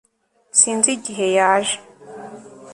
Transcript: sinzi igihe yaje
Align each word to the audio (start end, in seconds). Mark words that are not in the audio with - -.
sinzi 0.59 0.89
igihe 0.97 1.25
yaje 1.37 1.77